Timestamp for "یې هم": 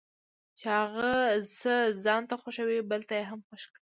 3.19-3.39